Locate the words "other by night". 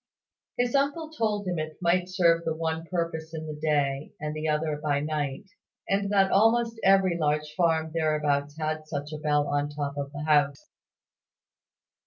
4.47-5.43